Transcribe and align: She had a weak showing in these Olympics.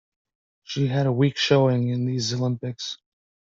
She 0.63 0.87
had 0.87 1.05
a 1.05 1.11
weak 1.11 1.37
showing 1.37 1.89
in 1.89 2.07
these 2.07 2.33
Olympics. 2.33 2.97